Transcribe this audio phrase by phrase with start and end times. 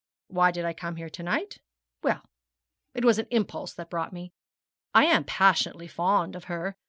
[0.29, 1.59] Why did I come here to night?
[2.01, 2.23] Well,
[2.95, 4.31] it was an impulse that brought me.
[4.95, 6.75] I am passionately fond of her.